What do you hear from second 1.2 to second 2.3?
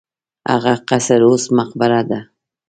اوس مقبره ده.